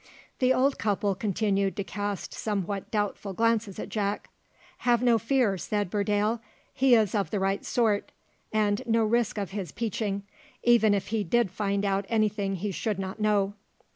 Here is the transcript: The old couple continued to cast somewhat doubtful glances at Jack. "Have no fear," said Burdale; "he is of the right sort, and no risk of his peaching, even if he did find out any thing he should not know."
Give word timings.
The 0.39 0.51
old 0.51 0.79
couple 0.79 1.13
continued 1.13 1.75
to 1.75 1.83
cast 1.83 2.33
somewhat 2.33 2.89
doubtful 2.89 3.33
glances 3.33 3.77
at 3.77 3.89
Jack. 3.89 4.31
"Have 4.79 5.03
no 5.03 5.19
fear," 5.19 5.59
said 5.59 5.91
Burdale; 5.91 6.39
"he 6.73 6.95
is 6.95 7.13
of 7.13 7.29
the 7.29 7.39
right 7.39 7.63
sort, 7.63 8.11
and 8.51 8.81
no 8.87 9.05
risk 9.05 9.37
of 9.37 9.51
his 9.51 9.71
peaching, 9.71 10.23
even 10.63 10.95
if 10.95 11.09
he 11.09 11.23
did 11.23 11.51
find 11.51 11.85
out 11.85 12.07
any 12.09 12.29
thing 12.29 12.55
he 12.55 12.71
should 12.71 12.97
not 12.97 13.19
know." 13.19 13.53